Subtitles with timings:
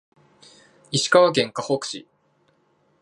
[0.89, 2.07] 石川県かほく市